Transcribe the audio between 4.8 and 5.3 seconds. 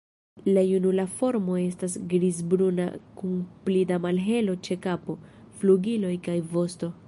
kapo,